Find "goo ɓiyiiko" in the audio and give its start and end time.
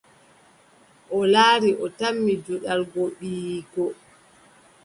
2.91-3.83